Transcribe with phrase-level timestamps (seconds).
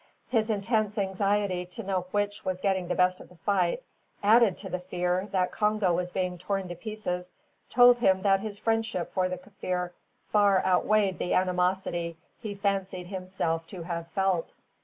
[0.29, 3.83] His intense anxiety to know which was getting the best of the fight,
[4.23, 7.33] added to the fear that Congo was being torn to pieces,
[7.69, 9.91] told him that his friendship for the Kaffir
[10.31, 14.53] far outweighed the animosity he fancied himself to have felt.